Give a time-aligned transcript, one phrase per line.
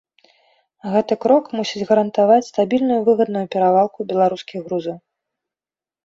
[0.93, 4.97] Гэты крок мусіць гарантаваць стабільную і выгадную перавалку беларускіх грузаў.